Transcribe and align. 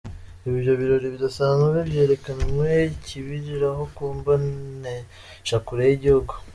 Ivyo 0.49 0.71
birori 0.79 1.07
bidasanzwe 1.13 1.77
vyerekanywe 1.89 2.69
ikibiriraho 2.95 3.83
ku 3.95 4.03
mboneshakure 4.17 5.81
y'igihugu. 5.85 6.33